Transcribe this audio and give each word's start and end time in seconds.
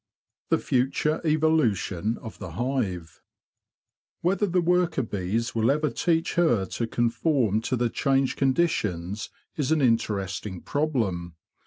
The 0.49 0.57
Future 0.57 1.21
Evolution 1.23 2.17
of 2.23 2.39
the 2.39 2.53
Hive 2.53 3.21
Whether 4.21 4.47
the 4.47 4.59
worker 4.59 5.03
bees 5.03 5.53
will 5.53 5.69
ever 5.69 5.91
teach 5.91 6.33
her 6.33 6.65
to 6.65 6.87
conform 6.87 7.61
to 7.61 7.75
the 7.75 7.87
changed 7.87 8.35
conditions 8.35 9.29
is 9.57 9.71
an 9.71 9.79
interesting 9.81 10.59
problem. 10.61 11.35